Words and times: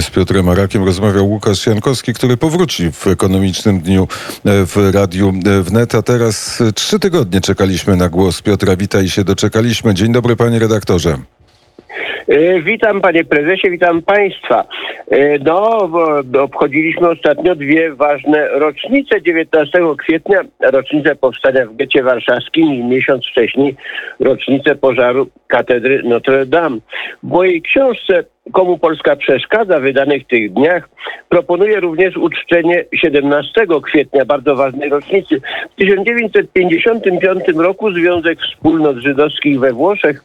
Z 0.00 0.10
Piotrem 0.10 0.48
Arakiem 0.48 0.84
rozmawiał 0.84 1.28
Łukasz 1.28 1.66
Jankowski, 1.66 2.14
który 2.14 2.36
powróci 2.36 2.92
w 2.92 3.06
ekonomicznym 3.06 3.80
dniu 3.80 4.02
e, 4.02 4.06
w 4.66 4.94
Radiu 4.94 5.28
e, 5.28 5.62
Wnet. 5.62 5.94
A 5.94 6.02
teraz 6.02 6.60
e, 6.60 6.72
trzy 6.72 6.98
tygodnie 6.98 7.40
czekaliśmy 7.40 7.96
na 7.96 8.08
głos 8.08 8.42
Piotra. 8.42 8.76
Witaj 8.76 9.08
się 9.08 9.24
doczekaliśmy. 9.24 9.94
Dzień 9.94 10.12
dobry 10.12 10.36
panie 10.36 10.58
redaktorze. 10.58 11.14
Witam 12.62 13.00
panie 13.00 13.24
prezesie, 13.24 13.70
witam 13.70 14.02
państwa. 14.02 14.64
No, 15.44 15.88
obchodziliśmy 16.42 17.08
ostatnio 17.08 17.54
dwie 17.54 17.94
ważne 17.94 18.48
rocznice. 18.48 19.22
19 19.22 19.78
kwietnia 19.98 20.40
rocznicę 20.60 21.16
powstania 21.16 21.66
w 21.66 21.76
getcie 21.76 22.02
warszawskim 22.02 22.74
i 22.74 22.84
miesiąc 22.84 23.26
wcześniej 23.26 23.76
rocznicę 24.20 24.74
pożaru 24.74 25.26
katedry 25.46 26.02
Notre 26.04 26.46
Dame. 26.46 26.78
W 27.22 27.26
mojej 27.26 27.62
książce 27.62 28.24
Komu 28.52 28.78
Polska 28.78 29.16
przeszkadza, 29.16 29.80
wydanych 29.80 30.26
tych 30.26 30.52
dniach, 30.52 30.88
proponuje 31.28 31.80
również 31.80 32.16
uczczenie 32.16 32.84
17 32.94 33.66
kwietnia, 33.82 34.24
bardzo 34.24 34.56
ważnej 34.56 34.88
rocznicy. 34.90 35.40
W 35.72 35.74
1955 35.74 37.48
roku 37.56 37.92
Związek 37.92 38.38
Wspólnot 38.40 38.96
Żydowskich 38.96 39.60
we 39.60 39.72
Włoszech 39.72 40.22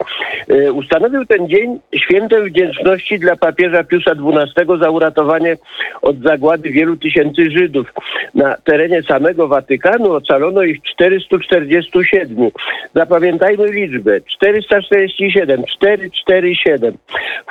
e, 0.47 0.71
ustanowił 0.71 1.25
ten 1.25 1.47
dzień 1.47 1.79
świętem 1.95 2.45
wdzięczności 2.45 3.19
dla 3.19 3.35
papieża 3.35 3.83
Piusa 3.83 4.11
XII 4.11 4.79
za 4.79 4.89
uratowanie 4.89 5.57
od 6.01 6.19
zagłady 6.19 6.69
wielu 6.69 6.97
tysięcy 6.97 7.51
Żydów. 7.51 7.93
Na 8.35 8.57
terenie 8.63 9.03
samego 9.03 9.47
Watykanu 9.47 10.11
ocalono 10.11 10.63
ich 10.63 10.81
447. 10.81 12.49
Zapamiętajmy 12.95 13.71
liczbę 13.71 14.21
447, 14.21 15.63
447. 15.63 16.97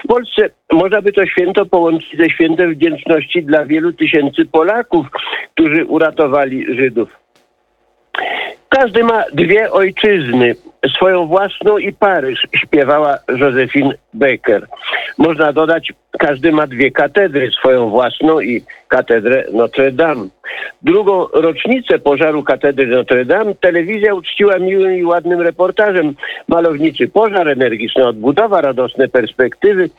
W 0.05 0.09
Polsce 0.09 0.51
można 0.73 1.03
by 1.03 1.13
to 1.13 1.27
święto 1.27 1.67
połączyć 1.67 2.19
ze 2.19 2.31
świętem 2.31 2.75
wdzięczności 2.75 3.43
dla 3.43 3.67
wielu 3.67 3.93
tysięcy 3.93 4.45
Polaków, 4.45 5.07
którzy 5.55 5.85
uratowali 5.85 6.77
Żydów. 6.77 7.24
Każdy 8.75 9.05
ma 9.05 9.25
dwie 9.33 9.71
ojczyzny, 9.71 10.55
swoją 10.97 11.27
własną 11.27 11.79
i 11.79 11.93
Paryż, 11.93 12.47
śpiewała 12.57 13.19
Josephine 13.29 13.95
Baker. 14.15 14.67
Można 15.19 15.53
dodać, 15.53 15.93
każdy 16.19 16.53
ma 16.53 16.67
dwie 16.67 16.91
katedry, 16.91 17.51
swoją 17.51 17.91
własną 17.91 18.41
i 18.41 18.63
katedrę 18.89 19.45
Notre 19.53 19.93
Dame. 19.93 20.29
Drugą 20.83 21.27
rocznicę 21.33 21.99
pożaru 21.99 22.43
katedry 22.43 22.87
Notre 22.87 23.25
Dame 23.25 23.55
telewizja 23.55 24.15
uczciła 24.15 24.59
miłym 24.59 24.97
i 24.97 25.05
ładnym 25.05 25.41
reportażem. 25.41 26.15
Malowniczy 26.49 27.09
pożar, 27.09 27.49
energiczna 27.49 28.09
odbudowa, 28.09 28.61
radosne 28.61 29.09
perspektywy 29.09 29.91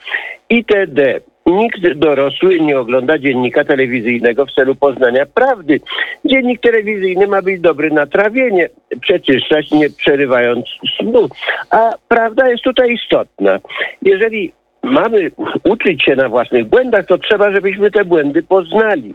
itd. 0.49 1.19
Nikt 1.45 1.93
dorosły 1.93 2.59
nie 2.59 2.79
ogląda 2.79 3.17
dziennika 3.17 3.63
telewizyjnego 3.63 4.45
w 4.45 4.53
celu 4.53 4.75
poznania 4.75 5.25
prawdy. 5.25 5.79
Dziennik 6.25 6.61
telewizyjny 6.61 7.27
ma 7.27 7.41
być 7.41 7.61
dobry 7.61 7.91
na 7.91 8.05
trawienie, 8.05 8.69
przeczyszczać 9.01 9.71
nie 9.71 9.89
przerywając 9.89 10.65
snu. 10.97 11.29
A 11.69 11.91
prawda 12.07 12.49
jest 12.49 12.63
tutaj 12.63 12.93
istotna. 12.93 13.59
Jeżeli 14.01 14.53
mamy 14.83 15.31
uczyć 15.63 16.03
się 16.03 16.15
na 16.15 16.29
własnych 16.29 16.65
błędach, 16.65 17.05
to 17.05 17.17
trzeba, 17.17 17.51
żebyśmy 17.51 17.91
te 17.91 18.05
błędy 18.05 18.43
poznali. 18.43 19.13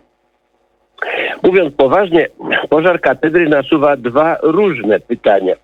Mówiąc 1.43 1.75
poważnie, 1.75 2.29
pożar 2.69 3.01
katedry 3.01 3.49
nasuwa 3.49 3.97
dwa 3.97 4.37
różne 4.43 5.01
pytania. 5.01 5.55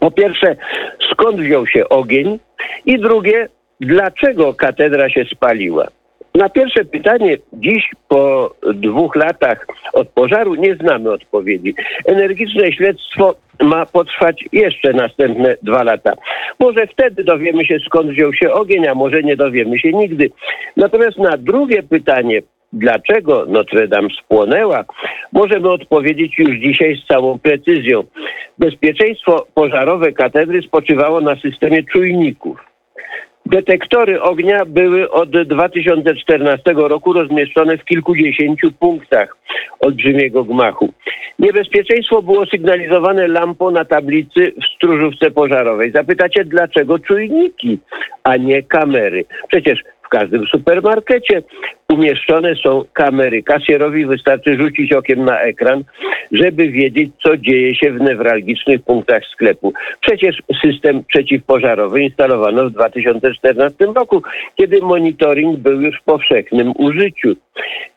Po 0.00 0.10
pierwsze, 0.10 0.56
skąd 1.12 1.40
wziął 1.40 1.66
się 1.66 1.88
ogień? 1.88 2.38
I 2.86 2.98
drugie, 2.98 3.48
dlaczego 3.80 4.54
katedra 4.54 5.10
się 5.10 5.24
spaliła? 5.24 5.88
Na 6.34 6.48
pierwsze 6.48 6.84
pytanie 6.84 7.36
dziś 7.52 7.90
po 8.08 8.54
dwóch 8.74 9.16
latach 9.16 9.66
od 9.92 10.08
pożaru 10.08 10.54
nie 10.54 10.74
znamy 10.74 11.10
odpowiedzi. 11.12 11.74
Energiczne 12.06 12.72
śledztwo 12.72 13.34
ma 13.62 13.86
potrwać 13.86 14.44
jeszcze 14.52 14.92
następne 14.92 15.56
dwa 15.62 15.82
lata. 15.82 16.12
Może 16.58 16.86
wtedy 16.86 17.24
dowiemy 17.24 17.64
się 17.64 17.78
skąd 17.86 18.10
wziął 18.10 18.32
się 18.32 18.52
ogień, 18.52 18.86
a 18.86 18.94
może 18.94 19.22
nie 19.22 19.36
dowiemy 19.36 19.78
się 19.78 19.92
nigdy. 19.92 20.30
Natomiast 20.76 21.18
na 21.18 21.36
drugie 21.36 21.82
pytanie, 21.82 22.42
dlaczego 22.72 23.46
Notre 23.48 23.88
Dame 23.88 24.08
spłonęła, 24.24 24.84
możemy 25.32 25.70
odpowiedzieć 25.70 26.38
już 26.38 26.56
dzisiaj 26.56 26.96
z 26.96 27.06
całą 27.06 27.38
precyzją. 27.38 28.04
Bezpieczeństwo 28.58 29.46
pożarowe 29.54 30.12
katedry 30.12 30.62
spoczywało 30.62 31.20
na 31.20 31.36
systemie 31.36 31.84
czujników. 31.92 32.65
Detektory 33.46 34.22
ognia 34.22 34.64
były 34.64 35.10
od 35.10 35.30
2014 35.30 36.72
roku 36.76 37.12
rozmieszczone 37.12 37.78
w 37.78 37.84
kilkudziesięciu 37.84 38.72
punktach 38.72 39.36
olbrzymiego 39.80 40.44
gmachu. 40.44 40.92
Niebezpieczeństwo 41.38 42.22
było 42.22 42.46
sygnalizowane 42.46 43.28
lampą 43.28 43.70
na 43.70 43.84
tablicy 43.84 44.52
w 44.62 44.76
stróżówce 44.76 45.30
pożarowej. 45.30 45.92
Zapytacie, 45.92 46.44
dlaczego 46.44 46.98
czujniki, 46.98 47.78
a 48.24 48.36
nie 48.36 48.62
kamery? 48.62 49.24
Przecież 49.48 49.82
w 50.06 50.08
każdym 50.08 50.46
supermarkecie 50.46 51.42
umieszczone 51.88 52.54
są 52.54 52.84
kamery. 52.92 53.42
Kasjerowi 53.42 54.06
wystarczy 54.06 54.56
rzucić 54.56 54.92
okiem 54.92 55.24
na 55.24 55.40
ekran, 55.40 55.84
żeby 56.32 56.68
wiedzieć, 56.68 57.10
co 57.22 57.36
dzieje 57.36 57.74
się 57.74 57.92
w 57.92 58.00
newralgicznych 58.00 58.82
punktach 58.82 59.22
sklepu. 59.32 59.72
Przecież 60.00 60.42
system 60.62 61.04
przeciwpożarowy 61.04 62.02
instalowano 62.02 62.64
w 62.64 62.72
2014 62.72 63.84
roku, 63.84 64.22
kiedy 64.56 64.80
monitoring 64.80 65.58
był 65.58 65.80
już 65.80 66.00
w 66.00 66.04
powszechnym 66.04 66.72
użyciu. 66.78 67.36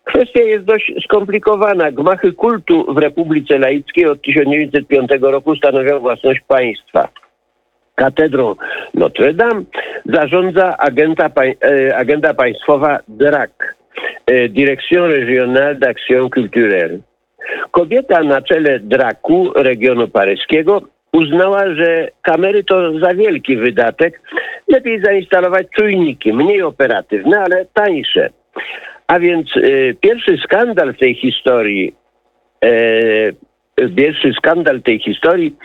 Kwestia 0.03 0.41
jest 0.41 0.65
dość 0.65 0.93
skomplikowana. 1.03 1.91
Gmachy 1.91 2.33
kultu 2.33 2.93
w 2.93 2.97
Republice 2.97 3.57
Laickiej 3.57 4.05
od 4.05 4.21
1905 4.21 5.11
roku 5.21 5.55
stanowią 5.55 5.99
własność 5.99 6.39
państwa 6.47 7.07
katedrą 7.99 8.55
Notre 8.93 9.33
Dame 9.33 9.63
zarządza 10.05 10.77
agenta, 10.77 11.29
e, 11.61 11.95
agenda 11.95 12.33
państwowa 12.33 12.99
DRAC, 13.07 13.51
e, 14.25 14.49
Direction 14.49 15.11
Régionale 15.11 15.75
d'Action 15.75 16.29
Culturelle. 16.29 16.99
Kobieta 17.71 18.23
na 18.23 18.41
czele 18.41 18.79
DRAC-u 18.79 19.53
regionu 19.55 20.07
paryskiego 20.07 20.81
uznała, 21.13 21.75
że 21.75 22.09
kamery 22.21 22.63
to 22.63 22.99
za 22.99 23.13
wielki 23.13 23.57
wydatek. 23.57 24.21
Lepiej 24.67 25.01
zainstalować 25.01 25.67
czujniki, 25.75 26.33
mniej 26.33 26.61
operatywne, 26.61 27.39
ale 27.39 27.65
tańsze. 27.73 28.29
A 29.07 29.19
więc 29.19 29.57
y, 29.57 29.95
pierwszy 30.01 30.37
skandal 30.37 30.93
w 30.93 30.99
tej 30.99 31.15
historii 31.15 31.95
y, 32.65 33.35
pierwszy 33.95 34.33
skandal 34.33 34.81
tej 34.81 34.99
historii 34.99 35.55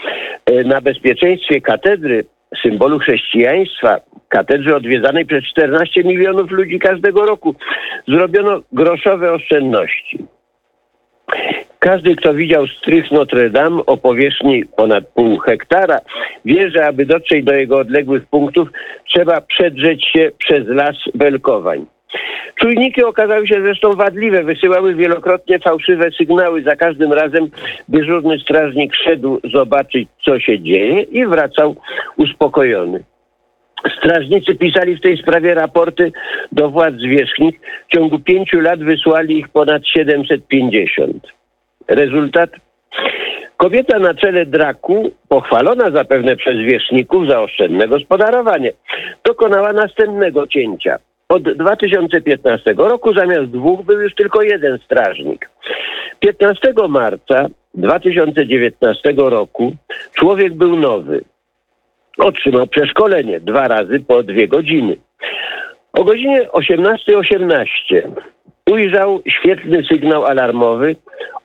e, 0.47 0.64
na 0.64 0.80
bezpieczeństwie 0.80 1.60
katedry, 1.60 2.25
symbolu 2.62 2.98
chrześcijaństwa, 2.98 4.00
katedry 4.28 4.76
odwiedzanej 4.76 5.26
przez 5.26 5.44
14 5.44 6.04
milionów 6.04 6.50
ludzi 6.50 6.78
każdego 6.78 7.26
roku, 7.26 7.54
zrobiono 8.08 8.60
groszowe 8.72 9.32
oszczędności. 9.32 10.19
Każdy, 11.78 12.16
kto 12.16 12.34
widział 12.34 12.66
strych 12.66 13.10
Notre 13.10 13.50
Dame 13.50 13.86
o 13.86 13.97
powierzchni 13.97 14.64
ponad 14.76 15.04
pół 15.14 15.38
hektara, 15.38 15.98
wie, 16.44 16.70
że 16.70 16.86
aby 16.86 17.06
dotrzeć 17.06 17.44
do 17.44 17.53
jego 17.53 17.78
odległych 17.78 18.26
punktów, 18.26 18.69
trzeba 19.08 19.41
przedrzeć 19.41 20.04
się 20.04 20.30
przez 20.38 20.69
las 20.69 20.97
belkowań. 21.14 21.86
Czujniki 22.60 23.04
okazały 23.04 23.48
się 23.48 23.62
zresztą 23.62 23.92
wadliwe, 23.92 24.42
wysyłały 24.42 24.94
wielokrotnie 24.94 25.58
fałszywe 25.58 26.10
sygnały. 26.10 26.62
Za 26.62 26.76
każdym 26.76 27.12
razem 27.12 27.48
dyżurny 27.88 28.38
strażnik 28.38 28.94
szedł 28.94 29.41
zobaczyć, 29.52 30.08
co 30.24 30.41
się 30.41 30.60
dzieje 30.60 31.00
i 31.00 31.26
wracał 31.26 31.76
uspokojony. 32.16 33.04
Strażnicy 33.98 34.54
pisali 34.54 34.97
w 34.97 35.00
tej 35.00 35.16
sprawie 35.16 35.54
raporty 35.54 36.12
do 36.53 36.70
władz 36.70 36.94
zwierzchnich. 36.94 37.60
W 37.88 37.97
ciągu 37.97 38.18
pięciu 38.18 38.60
lat 38.60 38.80
wysłali 38.80 39.39
ich 39.39 39.48
ponad 39.48 39.83
750. 39.86 41.27
Rezultat? 41.89 42.50
Kobieta 43.56 43.98
na 43.98 44.15
czele 44.15 44.47
draku, 44.47 45.10
pochwalona 45.28 45.91
zapewne 45.91 46.36
przez 46.36 46.56
wierzchników 46.56 47.28
za 47.28 47.42
oszczędne 47.42 47.89
gospodarowanie, 47.89 48.72
dokonała 49.24 49.72
następnego 49.72 50.47
cięcia. 50.47 50.98
Od 51.28 51.42
2015 51.42 52.74
roku 52.76 53.15
zamiast 53.15 53.50
dwóch 53.50 53.84
był 53.84 54.00
już 54.00 54.15
tylko 54.15 54.42
jeden 54.42 54.78
strażnik. 54.78 55.50
15 56.21 56.72
marca 56.88 57.47
2019 57.74 59.15
roku 59.16 59.76
człowiek 60.12 60.54
był 60.54 60.76
nowy. 60.76 61.24
Otrzymał 62.18 62.66
przeszkolenie 62.66 63.41
dwa 63.41 63.68
razy 63.68 64.00
po 64.00 64.22
dwie 64.22 64.48
godziny. 64.48 64.97
O 65.92 66.04
godzinie 66.04 66.48
18.18 66.53 67.66
.18 67.92 68.03
ujrzał 68.70 69.22
świetny 69.28 69.84
sygnał 69.84 70.24
alarmowy 70.24 70.97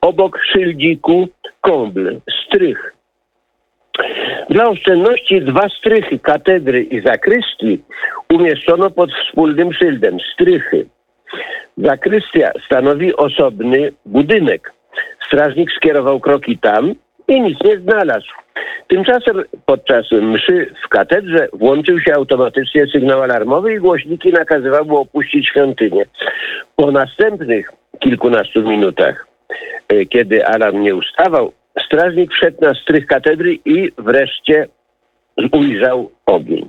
obok 0.01 0.39
szyldziku 0.53 1.27
Kombl, 1.61 2.19
strych. 2.45 2.98
Dla 4.49 4.69
oszczędności 4.69 5.41
dwa 5.41 5.69
strychy 5.69 6.19
katedry 6.19 6.83
i 6.83 7.01
zakrystii 7.01 7.83
umieszczono 8.33 8.89
pod 8.89 9.09
wspólnym 9.11 9.73
szyldem 9.73 10.17
strychy. 10.33 10.85
Zakrystia 11.77 12.51
stanowi 12.65 13.15
osobny 13.15 13.91
budynek. 14.05 14.73
Strażnik 15.27 15.71
skierował 15.71 16.19
kroki 16.19 16.57
tam 16.57 16.93
i 17.27 17.41
nic 17.41 17.57
nie 17.63 17.79
znalazł. 17.79 18.27
Tymczasem 18.87 19.43
podczas 19.65 20.11
mszy 20.11 20.73
w 20.85 20.89
katedrze 20.89 21.47
włączył 21.53 21.99
się 21.99 22.13
automatycznie 22.13 22.87
sygnał 22.87 23.21
alarmowy 23.21 23.73
i 23.73 23.79
głośniki 23.79 24.31
nakazywały 24.31 24.97
opuścić 24.97 25.47
świątynię. 25.47 26.05
Po 26.75 26.91
następnych 26.91 27.71
kilkunastu 27.99 28.61
minutach, 28.61 29.27
e, 29.87 30.05
kiedy 30.05 30.45
alarm 30.45 30.81
nie 30.81 30.95
ustawał, 30.95 31.51
strażnik 31.89 32.33
wszedł 32.33 32.57
na 32.61 32.73
strych 32.73 33.05
katedry 33.05 33.57
i 33.65 33.91
wreszcie 33.97 34.67
ujrzał 35.51 36.11
ogień. 36.25 36.67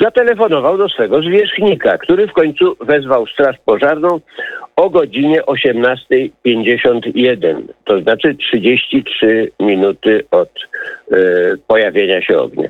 Zatelefonował 0.00 0.78
do 0.78 0.88
swego 0.88 1.22
zwierzchnika, 1.22 1.98
który 1.98 2.26
w 2.26 2.32
końcu 2.32 2.76
wezwał 2.80 3.26
straż 3.26 3.56
pożarną 3.64 4.20
o 4.76 4.90
godzinie 4.90 5.42
18.51, 5.42 7.62
to 7.84 8.00
znaczy 8.00 8.34
33 8.34 9.50
minuty 9.60 10.24
od 10.30 10.48
e, 10.48 10.54
pojawienia 11.66 12.22
się 12.22 12.38
ognia. 12.38 12.68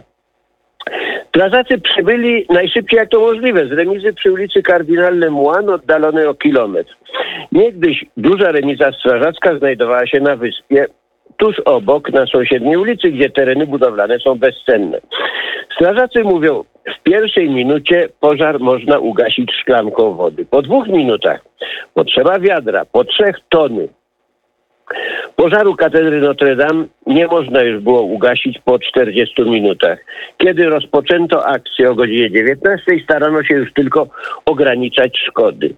Strażacy 1.28 1.78
przybyli 1.78 2.46
najszybciej 2.50 2.98
jak 2.98 3.08
to 3.08 3.20
możliwe 3.20 3.66
z 3.66 3.72
remizy 3.72 4.12
przy 4.12 4.32
ulicy 4.32 4.62
Kardynal 4.62 5.18
Lemoine 5.18 5.72
oddalonej 5.72 6.26
o 6.26 6.34
kilometr. 6.34 6.96
Niegdyś 7.52 8.04
duża 8.16 8.52
remiza 8.52 8.92
strażacka 8.92 9.58
znajdowała 9.58 10.06
się 10.06 10.20
na 10.20 10.36
wyspie 10.36 10.86
tuż 11.36 11.60
obok, 11.60 12.12
na 12.12 12.26
sąsiedniej 12.26 12.76
ulicy, 12.76 13.10
gdzie 13.10 13.30
tereny 13.30 13.66
budowlane 13.66 14.18
są 14.18 14.34
bezcenne. 14.34 15.00
Strażacy 15.74 16.24
mówią, 16.24 16.64
w 16.98 17.02
pierwszej 17.02 17.50
minucie 17.50 18.08
pożar 18.20 18.60
można 18.60 18.98
ugasić 18.98 19.52
szklanką 19.60 20.14
wody. 20.14 20.46
Po 20.50 20.62
dwóch 20.62 20.88
minutach 20.88 21.44
potrzeba 21.94 22.38
wiadra, 22.38 22.84
po 22.84 23.04
trzech 23.04 23.36
tony. 23.48 23.88
Pożaru 25.36 25.76
katedry 25.76 26.20
Notre 26.20 26.56
Dame 26.56 26.84
nie 27.06 27.26
można 27.26 27.62
już 27.62 27.82
było 27.82 28.02
ugasić 28.02 28.58
po 28.64 28.78
40 28.78 29.42
minutach. 29.42 29.98
Kiedy 30.38 30.64
rozpoczęto 30.64 31.46
akcję 31.46 31.90
o 31.90 31.94
godzinie 31.94 32.30
19, 32.30 32.82
starano 33.04 33.44
się 33.44 33.54
już 33.54 33.72
tylko 33.72 34.08
ograniczać 34.44 35.18
szkody. 35.18 35.74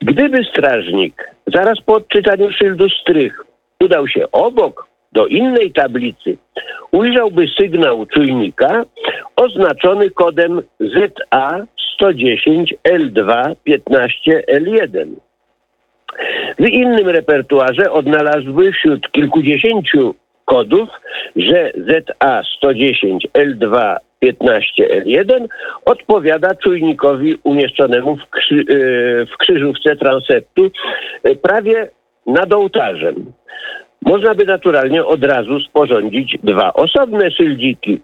Gdyby 0.00 0.44
strażnik 0.44 1.30
zaraz 1.46 1.80
po 1.80 1.94
odczytaniu 1.94 2.52
szyldu 2.52 2.88
strych 2.88 3.51
udał 3.82 4.08
się 4.08 4.30
obok 4.32 4.86
do 5.12 5.26
innej 5.26 5.72
tablicy, 5.72 6.36
ujrzałby 6.92 7.46
sygnał 7.60 8.06
czujnika 8.06 8.84
oznaczony 9.36 10.10
kodem 10.10 10.62
ZA 10.80 11.66
110 11.94 12.74
L2 12.84 13.54
15 13.64 14.42
L1. 14.48 15.06
W 16.58 16.68
innym 16.68 17.08
repertuarze 17.08 17.92
odnalazłby 17.92 18.72
wśród 18.72 19.10
kilkudziesięciu 19.12 20.14
kodów, 20.44 20.88
że 21.36 21.72
ZA 21.76 22.42
110 22.56 23.28
L2 23.34 23.96
15 24.20 25.02
L1 25.04 25.46
odpowiada 25.84 26.54
czujnikowi 26.54 27.38
umieszczonemu 27.44 28.16
w, 28.16 28.30
krzy, 28.30 28.54
e, 28.54 28.64
w 29.26 29.36
krzyżówce 29.38 29.96
transeptu 29.96 30.70
e, 31.22 31.34
prawie 31.34 31.88
nad 32.26 32.52
ołtarzem. 32.52 33.32
Można 34.02 34.34
by 34.34 34.44
naturalnie 34.44 35.04
od 35.04 35.24
razu 35.24 35.60
sporządzić 35.60 36.38
dwa 36.42 36.72
osobne 36.72 37.30
szyldiki. 37.30 38.00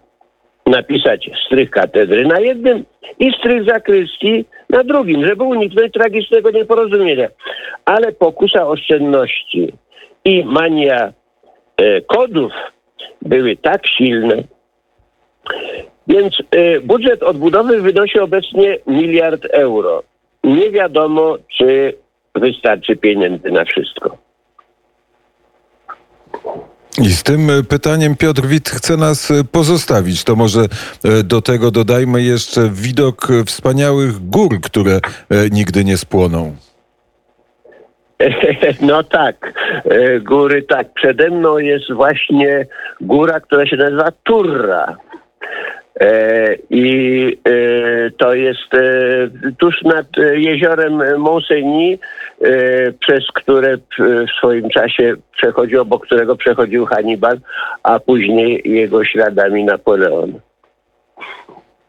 Napisać 0.65 1.29
strych 1.45 1.69
katedry 1.69 2.27
na 2.27 2.39
jednym 2.39 2.85
i 3.19 3.31
strych 3.39 3.65
zakrystii 3.65 4.45
na 4.69 4.83
drugim, 4.83 5.27
żeby 5.27 5.43
uniknąć 5.43 5.93
tragicznego 5.93 6.51
nieporozumienia. 6.51 7.27
Ale 7.85 8.11
pokusa 8.11 8.67
oszczędności 8.67 9.73
i 10.25 10.43
mania 10.43 11.13
e, 11.77 12.01
kodów 12.01 12.51
były 13.21 13.55
tak 13.55 13.87
silne, 13.87 14.43
więc 16.07 16.37
e, 16.51 16.79
budżet 16.79 17.23
odbudowy 17.23 17.81
wynosi 17.81 18.19
obecnie 18.19 18.77
miliard 18.87 19.45
euro. 19.45 20.03
Nie 20.43 20.71
wiadomo, 20.71 21.37
czy 21.57 21.93
wystarczy 22.35 22.95
pieniędzy 22.95 23.51
na 23.51 23.65
wszystko. 23.65 24.17
I 27.01 27.09
z 27.09 27.23
tym 27.23 27.49
e, 27.49 27.63
pytaniem 27.63 28.15
Piotr 28.15 28.45
Wit 28.45 28.69
chce 28.69 28.97
nas 28.97 29.31
e, 29.31 29.43
pozostawić. 29.43 30.23
To 30.23 30.35
może 30.35 30.61
e, 30.61 31.23
do 31.23 31.41
tego 31.41 31.71
dodajmy 31.71 32.21
jeszcze 32.21 32.69
widok 32.71 33.27
wspaniałych 33.45 34.29
gór, 34.29 34.61
które 34.61 34.99
nigdy 35.51 35.85
nie 35.85 35.97
spłoną. 35.97 36.55
No 38.81 39.03
tak, 39.03 39.53
góry 40.21 40.63
tak. 40.63 40.93
Przede 40.93 41.29
mną 41.29 41.57
jest 41.57 41.93
właśnie 41.93 42.67
góra, 43.01 43.39
która 43.39 43.65
się 43.65 43.75
nazywa 43.75 44.11
Turra. 44.23 44.97
E, 45.99 46.55
I 46.69 47.37
e, 47.45 48.11
to 48.17 48.33
jest 48.33 48.73
e, 48.73 48.81
tuż 49.57 49.81
nad 49.81 50.05
jeziorem 50.33 51.01
e, 52.41 52.91
przez 52.99 53.27
które 53.33 53.77
w- 53.77 54.25
swoim 54.37 54.69
czasie 54.69 55.13
przechodzi, 55.31 55.77
obok 55.77 56.05
którego 56.05 56.35
przechodził 56.35 56.85
Hannibal, 56.85 57.37
a 57.83 57.99
później 57.99 58.61
jego 58.65 59.05
śladami 59.05 59.63
Napoleon. 59.63 60.39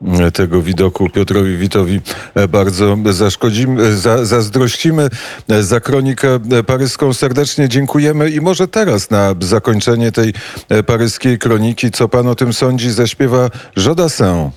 E, 0.09 0.31
Tego 0.31 0.63
widoku 0.63 1.09
Piotrowi 1.11 1.57
Witowi 1.57 2.01
e, 2.35 2.49
bardzo 2.49 2.97
zaszkodzimy, 3.11 3.83
e, 3.83 3.93
za, 3.93 4.25
zazdrościmy. 4.25 5.09
E, 5.51 5.63
Za 5.63 5.81
kronikę 5.81 6.29
e, 6.59 6.63
paryską 6.63 7.13
serdecznie 7.13 7.69
dziękujemy 7.69 8.31
i 8.31 8.41
może 8.41 8.69
teraz 8.69 9.11
na 9.11 9.35
zakończenie 9.41 10.13
tej 10.13 10.33
e, 10.69 10.83
paryskiej 10.83 11.39
kroniki, 11.39 11.91
co 11.91 12.09
pan 12.09 12.29
o 12.29 12.35
tym 12.35 12.53
sądzi, 12.53 12.91
zaśpiewa 12.91 13.49
Jodassin. 13.77 14.51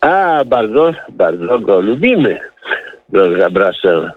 A, 0.00 0.44
bardzo, 0.46 0.92
bardzo 1.12 1.58
go 1.58 1.80
lubimy, 1.80 2.38
droga 3.08 3.50
Brassel. 3.50 4.10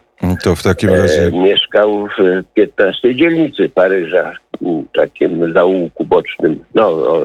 To 0.43 0.55
w 0.55 0.63
takim 0.63 0.89
E, 0.89 0.97
razie... 0.97 1.31
mieszkał 1.31 2.07
w 2.07 2.43
15 2.53 3.15
dzielnicy 3.15 3.69
Paryża, 3.69 4.31
m, 4.61 4.85
takim 4.93 5.53
zaułku 5.53 6.05
bocznym. 6.05 6.59
No, 6.75 6.87
o, 6.87 7.21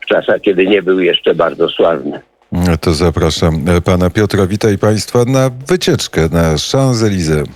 w 0.00 0.06
czasach, 0.06 0.40
kiedy 0.40 0.66
nie 0.66 0.82
był 0.82 1.00
jeszcze 1.00 1.34
bardzo 1.34 1.68
sławny. 1.68 2.20
To 2.80 2.94
zapraszam 2.94 3.68
e, 3.68 3.80
pana 3.80 4.10
Piotra, 4.10 4.46
witaj 4.46 4.78
państwa 4.78 5.24
na 5.24 5.50
wycieczkę 5.68 6.28
na 6.32 6.54
Champs-Élysées. 6.54 7.46